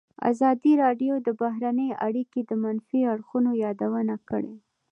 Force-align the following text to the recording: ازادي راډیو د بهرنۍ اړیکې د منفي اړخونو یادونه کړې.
ازادي 0.31 0.73
راډیو 0.83 1.13
د 1.21 1.27
بهرنۍ 1.41 1.89
اړیکې 2.07 2.41
د 2.45 2.51
منفي 2.63 2.99
اړخونو 3.13 3.51
یادونه 3.65 4.15
کړې. 4.29 4.55